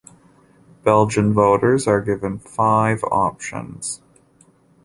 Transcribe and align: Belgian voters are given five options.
Belgian 0.83 1.31
voters 1.31 1.85
are 1.85 2.01
given 2.01 2.39
five 2.39 3.03
options. 3.11 4.01